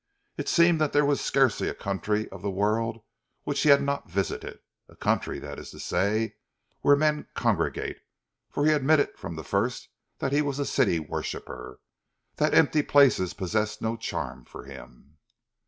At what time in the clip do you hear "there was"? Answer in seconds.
0.93-1.21